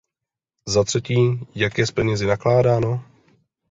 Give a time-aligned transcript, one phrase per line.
[0.67, 3.05] Zatřetí, jak je s penězi nakládáno?